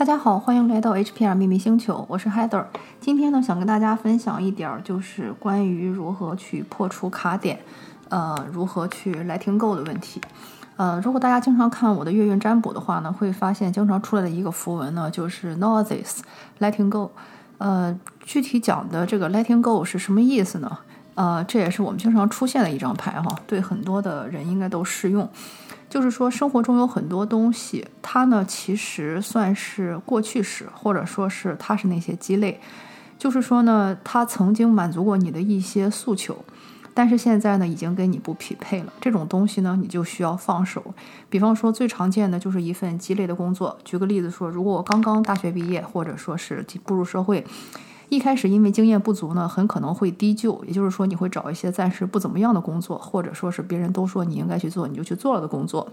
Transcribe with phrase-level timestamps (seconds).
[0.00, 2.64] 大家好，欢迎来到 HPR 秘密星球，我是 Heather。
[3.02, 7.60] 今天呢，想跟大家分享一点，就是关于如何去破除卡点，
[8.08, 10.18] 呃，如何去 Letting Go 的问题。
[10.78, 16.22] 呃，如果大家经常看我的月运占卜的话呢，会发现经常出来的一个符文呢，就是 Know This
[16.60, 17.10] Letting Go。
[17.58, 20.78] 呃，具体讲的这个 Letting Go 是什么意思呢？
[21.14, 25.28] 呃，这也是我们经常出现的一张牌哈，对很多的人应该都适用。
[25.90, 32.58] 就是说，生活中有很多东西，它呢其实算是过去式，或者说是它是那些鸡肋。
[33.18, 36.42] 就是说呢，它曾经满足过你的一些诉求，
[36.94, 38.92] 但是现在呢已经跟你不匹配了。
[39.00, 40.82] 这种东西呢，你就需要放手。
[41.28, 43.76] 比方说，最常见的就是一份鸡肋的工作。
[43.84, 47.44] 举个例子说，如果我刚刚大学毕业，或者说是步入社会。
[48.10, 55.88] 一开始因为经验不足呢，很可能会低就，也就是说你会找一些暂时不怎么样的工作，或者说是别人都说你应该去做，你就去做了的工作。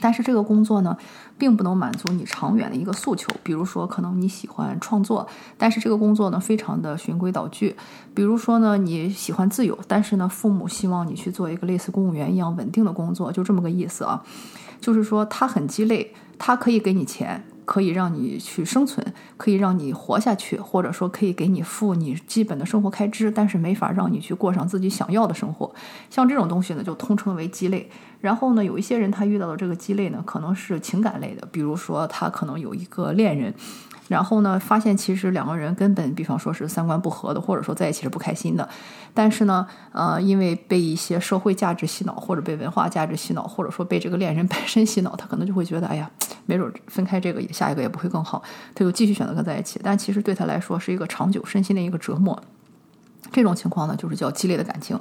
[0.00, 0.96] 但是这个工作呢，
[1.38, 3.28] 并不能满足你长远的一个诉求。
[3.42, 7.74] 比如说，可能你喜欢创作，但是这个工作呢，非常的循规蹈矩。
[8.14, 14.22] 比如说呢，你喜欢自由，但是呢，父母希望你去做一个类似公务员一样稳定的工作，就这么个意思啊。
[14.80, 17.44] 就是说，他很鸡肋，他可以给你钱。
[17.68, 25.70] 可以让你去生存，可以让你活下去，或者说可以给你付你基本的生活开支，但是没法让你去过上自己想要的生活。
[26.08, 27.90] 像这种东西呢，就通称为鸡肋。
[28.20, 33.54] 然后呢，有一些人他遇到的这个鸡肋呢，可能是情感类的，比如说他可能有一个恋人。
[34.08, 38.66] 然后呢，发现其实两个人根本，比方说是三观不合的，或者说在一起是不开心的。
[39.12, 46.10] 但是呢，呃，因为被一些社会价值洗脑，或者被文化价值洗脑，或者说被这个恋人本身洗脑， 他可能就会觉得，哎呀，
[46.46, 48.42] 没准分开这个下一个也不会更好，
[48.74, 49.78] 他就继续选择跟在一起。
[49.84, 52.42] 但其实对他来说是一个长久身心的一个折磨。
[53.30, 54.98] 这种情况呢，就是叫激烈的感情。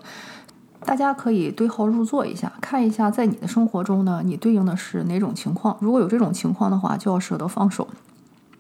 [0.86, 5.76] 大家可以对号入座一下，看一下在你的生活中呢，你对应的是哪种情况。
[5.80, 7.88] 如果有这种情况的话，就要舍得放手。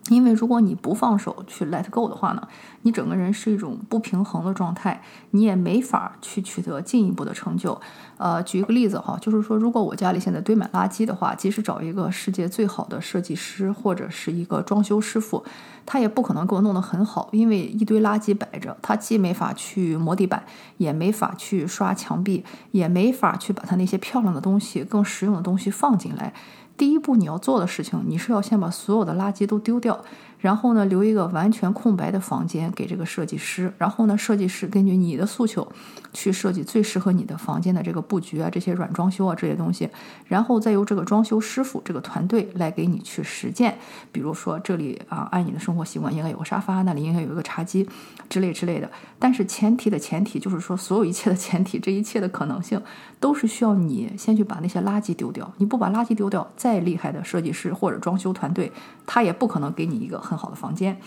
[0.09, 2.47] 因为如果你不放手去 let go 的话呢，
[2.83, 7.79] 你整个人是一种不平衡的状态，你也没法去取得进一步的成就。
[8.17, 15.43] 呃，举一个例子哈，就是说，如果我家里现在堆满垃圾的话，即使找一个世界最好的设计师或者是一个装修师傅，
[15.85, 20.43] 他也不可能给我弄得很好，因为一堆垃圾摆着，他既没法去磨地板，
[20.77, 26.33] 也没法去刷墙壁，也没法去把他那些漂亮的东西、更实用的东西放进来。
[26.77, 29.99] 第一步你要做的事情，你是要先把所有的垃圾都丢掉。
[30.39, 33.73] 然后呢，留一个完全空白的房间给这个设计师。
[33.77, 35.67] 然后呢，设计师根据你的诉求，
[36.13, 39.89] 去设计最适合你的房间的这个布局啊，这些软装修啊这些东西。
[40.25, 43.75] 然后再由这个装修师傅这个团队来给你去实践。
[44.11, 47.89] 比如说这里啊，按你的生活习惯应该有个沙发，那里应该有一个茶几
[48.29, 48.89] 之类之类的。
[49.17, 52.79] 但是前提的前提就是说，所有一切的前提，这一切的可能性
[53.19, 55.51] 都是需要你先去把那些垃圾丢掉。
[55.57, 58.71] 你不把垃圾丢掉，再厉害的设计师或者装修团队，
[59.07, 60.21] 他也不可能给你一个。
[60.27, 60.99] 很好的房间，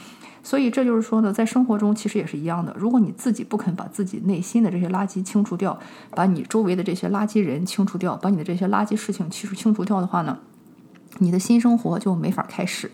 [0.43, 2.75] 所以这就是说呢，在生活中其实也是一样的。
[2.79, 5.79] 如果你自己不肯把自己内心的这些垃圾清除掉，
[6.13, 10.39] 把你周围的这些垃圾人清除掉，把你的这些垃圾事情清除清除掉的话呢，
[11.19, 12.91] 你的新生活就没法开始。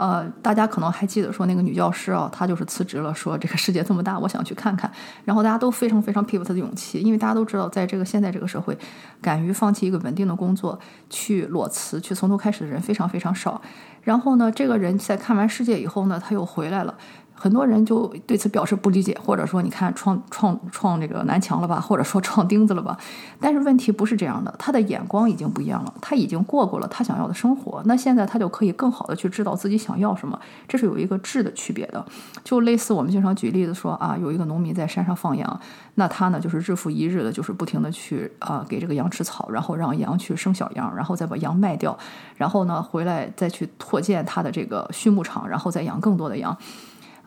[0.00, 4.90] 呃，大家可能还记得说那个女教师啊，她就是辞职了，说这个世界这么大， 我想去看看。
[5.26, 8.74] 然后大家都非常非常佩服她的勇气，因为大家都知道，在这个现在这个社会，
[9.20, 13.60] 敢于放弃一个稳定的工作去裸辞、去从头开始的人非常非常少。
[14.02, 16.94] 然后呢，这个人在看完世界以后呢，他又回来了。
[17.42, 22.98] 很多人就对此表示不理解，或者说你看撞撞撞这个南墙了吧，或者说撞钉子了吧。
[23.40, 32.04] 但是问题不是这样的，他的眼光已经不一样了，他已经过过了他想要的生活，那现在他就可以更好的去知道自己想要什么，这是有一个质的区别的。
[32.44, 35.60] 就类似我们经常举例子说啊，有一个农民在山上放羊，
[35.94, 41.98] 那他呢就是日复一日的，就是不停的去啊给这个羊吃草，然后让羊去生小羊，然后再把羊卖掉，
[42.36, 46.54] 然后呢回来再去拓建他的这个畜牧场，然后再养更多的羊。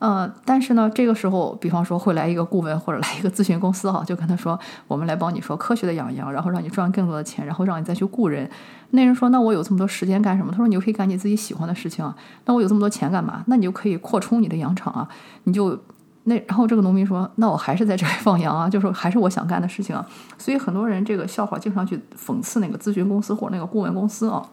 [0.03, 8.49] 呃，但是呢，这个时候，比方说会来一个顾问或者来一个咨询公司哈，就跟他说，我们来帮你说科学的养羊，然后让你赚更多的钱，然后让你再去雇人。
[8.89, 10.51] 那人说，那我有这么多时间干什么？
[10.51, 12.13] 他说，你就可以干你自己喜欢的事情啊。
[12.43, 13.45] 那我有这么多钱干嘛？
[13.47, 15.07] 那你就可以扩充你的羊场啊。
[15.45, 15.79] 你就
[16.25, 20.05] 那，然后这个农民说，那我还是在这里放羊啊，就说还是我想干的事情啊。
[20.37, 24.45] 所以很多人这个笑话经常去讽刺那个咨询公司或者那个顾问公司啊。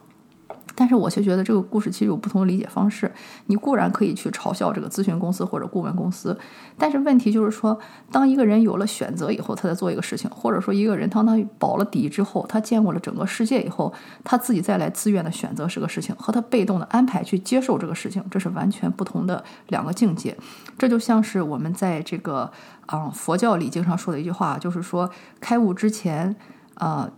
[0.75, 3.11] 但是我却觉得这个故事其实有不同的理解方式。
[3.47, 6.37] 你固然可以去嘲笑这个咨询公司或者顾问公司，
[6.77, 7.77] 但是问题就是说，
[8.11, 20.35] 当一个人有了选择以后，他在做一个事情，或者说一个人当他保了底之后，他见过了整个世界以后，他自己再来自愿的选择是个事情，和他被动的安排去接受这个事情，这是完全不同的两个境界。
[20.77, 22.49] 这就像是我们在这个
[22.85, 25.09] 啊佛教里经常说的一句话，就是说
[25.39, 26.35] 开悟之前
[26.75, 27.11] 啊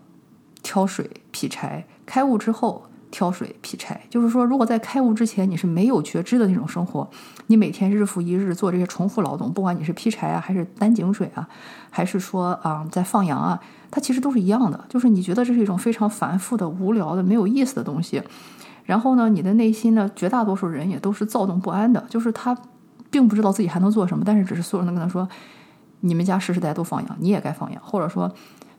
[0.63, 2.85] 挑水劈柴，开悟之后。
[3.13, 4.01] 挑水劈柴。
[4.09, 7.07] 就是说，如果在开悟之前你是没有觉知的那种生活，
[7.45, 11.47] 你每天日复一日做这些重复劳动，不管你是劈柴啊，还是担井水啊，
[11.91, 13.61] 还是说啊在放羊啊，
[13.91, 14.83] 它其实都是一样的。
[14.89, 18.19] 就是你觉得这是一种非常繁复的、无聊的、没有意思的东西。
[18.85, 22.57] 然后呢，你的内心呢，绝大多数人也都是躁动不安的，就是他
[23.11, 25.29] 并不知道自己还能做什么，但是只是所有人都跟他说
[26.01, 28.29] ：“你们家世世代代都放羊，你也该放羊。”或者说，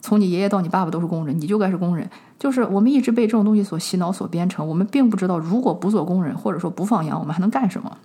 [0.05, 2.07] 从你爷爷到你爸爸都是工人，你就该是工人。
[2.39, 7.97] 就是我们一直被这种东西所洗脑、所编程，我们并不知道，如果不做工人，或者说不放羊，我们还能干什么？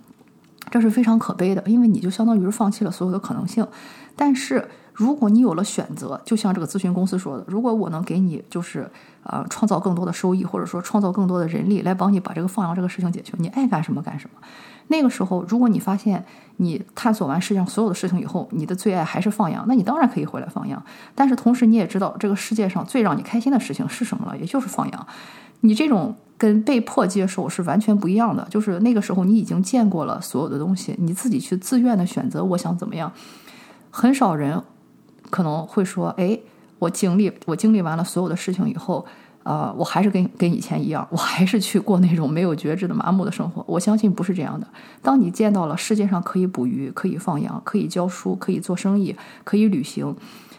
[0.70, 3.66] 这是非常可悲的，因为你就相当于是放弃了所有的可能性。
[4.16, 8.90] 但是如果你有了选择，就像这个咨询公司说的，如果我能给你就是。
[9.22, 14.40] 呃，创造更多的收益，或者说创造更多的人力来帮你把这个放羊这个事情解决，你爱干什么干什么。
[14.90, 16.24] 那个时候，如果你发现
[16.58, 20.82] 你探索完世界上所有的事情以后，你的最爱还是放羊，那你当然可以回来放羊。
[21.14, 25.06] 但是同时，你也知道这个世界上最让你开心的事情是什么了，也就是放羊。
[25.60, 28.46] 你这种跟被迫接受是完全不一样的。
[28.50, 33.12] 就是那个时候，你已经见过了所有的东西，你自己去自愿的选择，我想怎么样。
[33.90, 34.62] 很少人
[35.30, 36.38] 可能会说，哎。
[36.80, 39.04] 我经历我经历完了所有的事情以后，
[39.42, 43.64] 呃，我还是跟跟以前一样，我还是去过那种没有觉知的麻木的生活。
[43.66, 44.66] 我相信不是这样的。
[45.02, 50.14] 当你见到了世界上可以捕鱼、可以放羊、可以教书、可以做生意、可以旅行、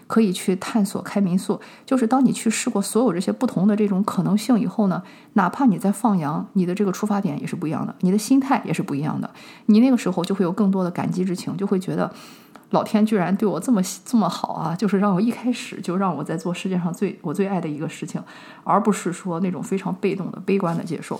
[0.07, 9.29] 可以去探索开民宿，就是当你去试过所有这些不同的这种可能性以后呢，哪怕你在放羊，你的这个出发点也是不一样的，你的心态也是不一样的。
[9.67, 12.11] 你那个时候就会有更多的感激之情，就会觉得。
[12.71, 14.75] 老天居然对我这么这么好啊！
[14.75, 18.21] 就是让我一开始就让我在做世界上最我最爱的一个事情，
[18.63, 21.19] 而不是说那种非常被动的悲观的接受。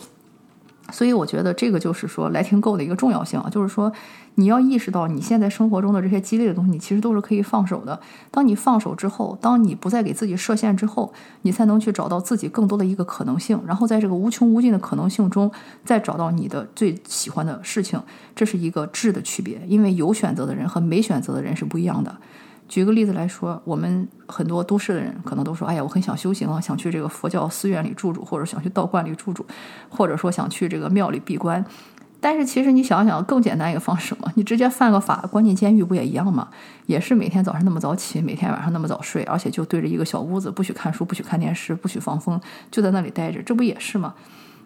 [0.91, 3.91] 所以我觉得这个就是说来听够的一个重要性啊， 就是说
[4.35, 7.99] 你要意识到你现在生活中的这些激励的东西，你其实都是可以放手的。
[8.29, 11.11] 当你放手之后，当你不再给自己设限之后，
[11.41, 15.51] 你才能去找到自己更多的一个可能性，然后在这个无穷无尽的可能性中，
[15.83, 18.01] 再找到你的最喜欢的事情。
[18.35, 22.15] 这是一个质的区别，因为有选择的人和没选择的人是不一样的。
[22.71, 29.45] 举个例子来说，我们很多都市的人可能都说：“哎呀，我很想修行啊，想去这个佛教寺院里住住，或者想去道观里住住，
[29.89, 31.65] 或者说想去这个庙里闭关。”
[32.21, 36.47] 但是其实你想想，更简单一个方式嘛，你直接犯个法，关进监狱不也一样吗？
[36.85, 42.39] 也是每天早上那么早起，每天晚上那么早睡，而且就对着一个小屋子，不许看书，不许看电视，不许放风，
[42.71, 44.13] 就在那里待着，这不也是吗？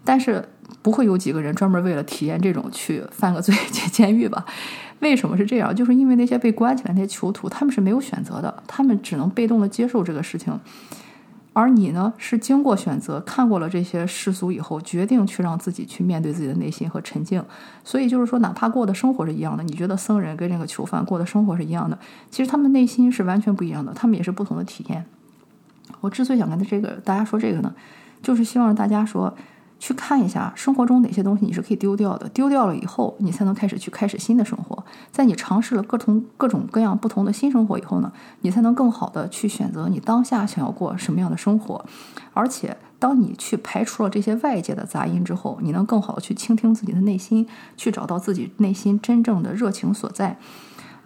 [0.04, 0.48] 但是
[0.86, 4.46] 不会有几个人专门为了体验这种去犯个罪进监狱吧？
[5.02, 5.76] 为什么是这样？
[5.76, 10.60] 就是因为那些被关起来那些囚徒，他们是没有选择的，他们只能被动的接受这个事情。
[11.54, 17.44] 而你呢，是经过选择，看过了这些世俗以后，决定去让自己去面对自己的内心和沉静。
[17.84, 21.98] 所以就是说，哪怕过的生活是一样的，你觉得僧人跟这个囚犯过的生活是一样的，
[22.30, 25.04] 其实他们内心是完全不一样的，他们也是不同的体验。
[26.02, 27.74] 我之所以想跟他这个大家说这个呢，
[28.22, 29.36] 就是希望大家说。
[29.86, 34.84] 去看一下生活中哪些东西你是可以丢掉的，丢掉了以后，你才能开始去开始新的生活。
[35.12, 38.12] 在你尝试了各种各种各样不同的新生活以后呢，
[38.42, 41.86] 你才能更好的去选择你当下想要过什么样的生活。
[42.34, 47.48] 而且，当你去排除了这些外界的杂音之后，你能更好的去倾听自己的内心，
[47.78, 50.40] 去找到自己内心真正的热情所在。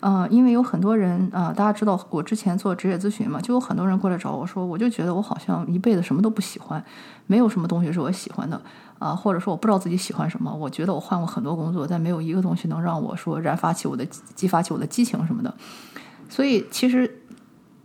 [0.01, 6.83] 嗯，因为有很多人啊，大家知道我之前做职业咨询嘛，就有很多人过来找我说，我就觉得我好像一辈子什么都不喜欢，
[7.27, 8.61] 没有什么东西是我喜欢的
[8.97, 10.53] 啊，或者说我不知道自己喜欢什么。
[10.53, 15.53] 我觉得我换过很多工作，但没有一个东西能让我说燃发起我的、激发起我的激情什么的。
[16.29, 17.21] 所以其实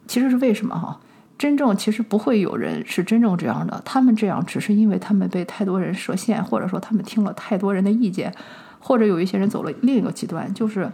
[0.07, 1.01] 其实是为什么哈？
[1.39, 8.35] 真正其实不会有人是真正这样的，他们这样只是因为他们被太多人设限，或者说他们听了太多人的意见。
[8.87, 10.87] 或者有一些人走了另一个极端，就是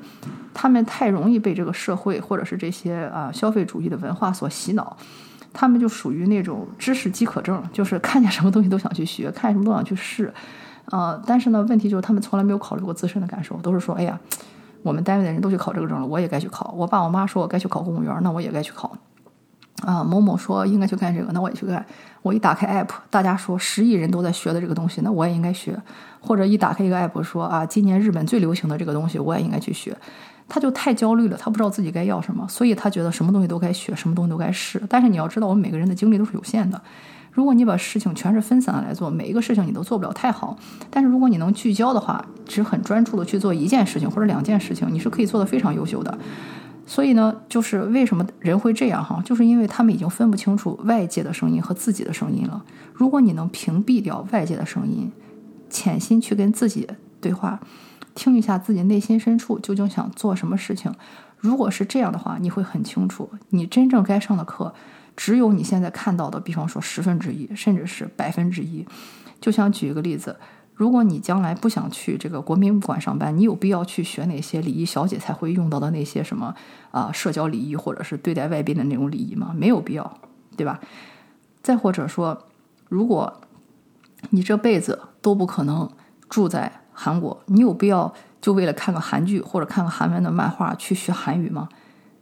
[0.55, 4.97] 他们太容易被这个社会或者是这些啊消费主义的文化所洗脑，
[5.53, 10.33] 他们就属于那种知识饥渴症，就是看见什么东西都想去学，看什么都想去试，
[10.93, 14.17] 呃，但是呢，问题就是他们从来没有考虑过自身的感受，都是说，哎呀，
[14.85, 16.73] 我们单位的人都去考这个证了，我也该去考。
[16.79, 18.97] 我爸我妈说我该去考公务员，那我也该去考。
[19.83, 21.85] 啊，某某说应该去干这个，那我也去干。
[22.23, 25.77] 我一打开 app，大家说十亿人都在学的这个东西，那我也应该学。
[26.21, 29.97] 或者一打开一个 app，说啊，今年日本最流行的这个东西，我也应该去学。
[30.49, 34.83] 他就太焦虑了，他不知道自己该要什么，所以他觉得什么东西都该学，什么东西都该试。
[34.89, 36.81] 但是你要知道，我们每个人的精力都是有限的。
[37.33, 40.59] 如果你把事情全是分散的来做，每一个事情你都做不了太好。
[40.91, 46.19] 但是如果你能聚焦的话，只很专注的去做一件事情或者两件事情，你是可以做的非常优秀的。
[46.91, 52.65] 所以呢，就是为什么人会这样哈，就是因为他们已经分不清楚外界的声音和自己的声音了。
[52.93, 55.09] 如果你能屏蔽掉外界的声音，
[55.71, 56.89] 潜心去跟自己
[57.21, 57.61] 对话，
[58.17, 60.93] 听一下自己内心深处究竟想做什么事情。
[61.39, 64.75] 如果是这样的话，你会很清楚，你真正该上的课，
[65.17, 68.85] 只有你现在看到的，比方说十分之一，甚至是百分之一。
[69.41, 70.37] 就像举一个例子，
[70.81, 76.55] 如果你将来不想去这个国民馆上班，你有必要去学哪些礼仪小姐才会用到的那些什么
[76.91, 79.53] 啊社交礼仪或者是对待外宾的那种礼仪吗？
[79.55, 80.19] 没有必要，
[80.57, 80.81] 对吧？
[81.63, 82.47] 再或者说，
[82.89, 83.43] 如果
[84.31, 85.91] 你这辈子都不可能
[86.31, 91.69] 住在韩国，你有必要就为了看个韩剧或者看个韩文的漫画去学韩语吗？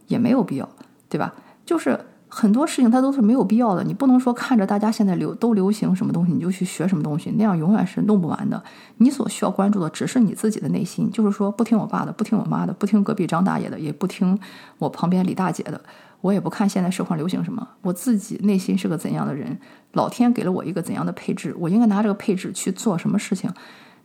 [0.07, 0.67] 也没有必要，
[1.07, 1.33] 对吧？
[1.65, 1.97] 就是
[2.29, 3.83] 很多事情它都是没有必要的。
[3.83, 8.63] 你不能说看着大家现在流都流行什么东西，你就去学什么东西，那样永远是弄不完的。
[8.97, 14.39] 你所需要关注的只是你自己的内心，就是说不听我爸的，不听我妈的，不听隔壁张大爷的，也不听
[14.77, 15.81] 我旁边李大姐的。
[16.21, 19.57] 我也不看现在社会流行什么，我自己内心是个怎样的人，
[19.93, 23.51] 老天给了我一个怎样的配置，我应该拿这个配置去做什么事情。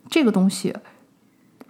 [0.08, 0.74] 这个东西。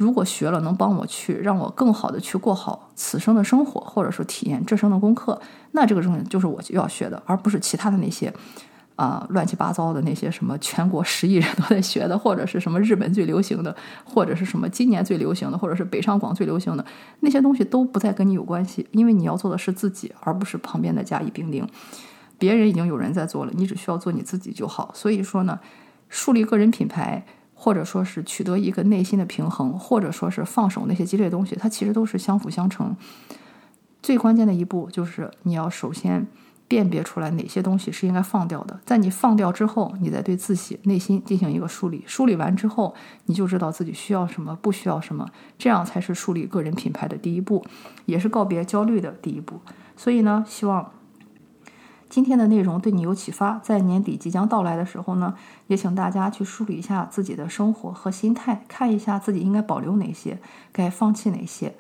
[0.05, 5.41] 如果学了能帮我去让我更好的去过好此生的生活，或者说体验这生的功课，
[5.73, 8.31] 那这个东西就是我就要学的，而不是其他的那些
[8.97, 16.85] 啊乱七八糟的那些什么全国十亿人都在学的，或者是什么日本最流行的，或者是什么今年最流行的，或者是北上广最流行的
[17.21, 21.67] 那些东西都不再跟你有关系，因为你要做的是自己，而不是旁边的甲乙丙丁。
[22.39, 24.91] 别人已经有人在做了，你只需要做你自己就好。
[24.93, 25.59] 所以说呢，
[26.11, 27.25] 树立个人品牌。
[27.65, 32.95] 或者说是取得一个内心的平衡，或者说是放手那些激烈的东西，它其实都是相辅相成。
[34.03, 36.27] 最关键的一步就是你要首先
[36.69, 42.05] 辨别出来哪些东西是应该放掉的，在你放掉之后，你再对自己内心进行一个梳理。
[42.07, 42.95] 梳理完之后，
[43.25, 47.65] 你就知道自己需要什么，不需要什么，这样才是树立个人品牌的第一步，
[48.05, 49.59] 也是告别焦虑的第一步。
[49.97, 50.93] 所以呢，希望。
[52.15, 55.35] 今天的内容对你有启发，在年底即将到来的时候呢，
[55.67, 60.39] 也请大家去梳理一下自己的生活和心态，看一下自己应该保留哪些，
[60.71, 61.75] 该放弃哪些。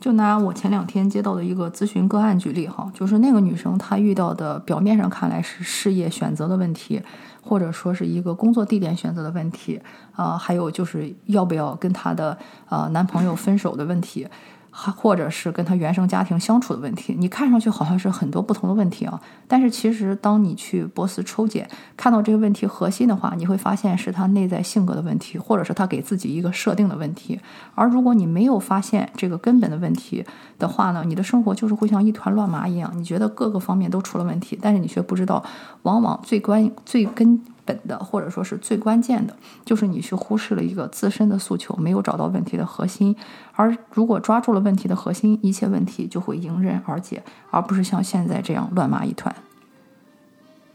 [0.00, 7.00] 就拿我前两天接到的一个咨询个案举例哈，就是那个女生她遇到的表面上看来是事业选择的问题，
[7.40, 9.80] 或者说是一个工作地点选择的问题，
[10.16, 12.36] 啊，还有就是要不要跟她的
[12.68, 14.26] 呃男朋友分手的问题。
[14.74, 27.38] 或者是跟他原生家庭相处的问题，你看上去好像是很多不同的问题啊，但是其实当你去波斯抽检，看到这个问题核心的话，你会发现是他内在性格的问题，或者是他给自己一个设定的问题。
[27.74, 30.24] 而如果你没有发现这个根本的问题
[30.58, 35.44] 的话呢，你的生活就是会像一团乱麻一样，你觉得各个方面都出了问题，但是你却不知道，
[35.82, 37.40] 往往最关最根。
[37.64, 43.14] 本的或者说是最关键的，就是你去忽视了一个自身的诉求，没有找到问题的核心。
[43.54, 49.34] 而如果抓住了问题的核心，一切问题就会迎刃而解，而不是像现在这样乱麻一团。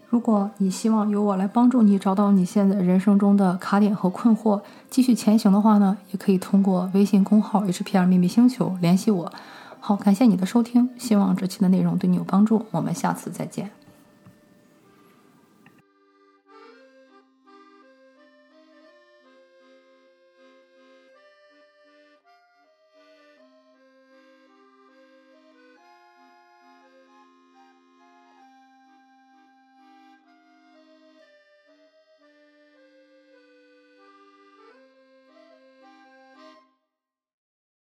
[0.09, 9.31] 如果你希望由我来帮助你找到你现在人生中的卡点和困惑，继续前行的话呢，也可以通过微信公号 HPR 秘密星球联系我。
[9.81, 13.69] 好，感谢你的收听，希望这期的内容对你有帮助，我们下次再见。